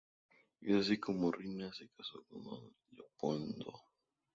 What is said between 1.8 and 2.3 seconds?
casa